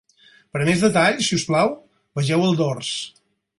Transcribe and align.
Per 0.55 0.61
a 0.63 0.65
més 0.69 0.85
detalls, 0.85 1.27
si 1.27 1.37
us 1.41 1.45
plau, 1.51 1.71
vegeu 2.21 2.49
el 2.49 2.61
dors. 2.65 2.93